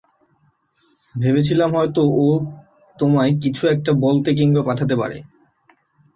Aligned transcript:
ভেবেছিলাম 1.15 1.69
হয়তো 1.75 2.01
ও 2.19 2.27
তোমায় 2.97 3.33
কিছু 3.41 3.63
একটা 3.67 3.91
বলতে 4.01 4.29
কিংবা 4.33 4.61
পাঠাতে 4.63 4.95
পারে। 4.95 5.17